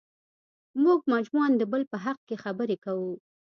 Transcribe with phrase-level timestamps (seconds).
[0.83, 3.13] موږ مجموعاً د بل په حق کې خبرې کوو.